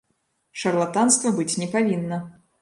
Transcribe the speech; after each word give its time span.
Шарлатанства 0.61 1.33
быць 1.41 1.55
не 1.65 1.69
павінна. 1.77 2.21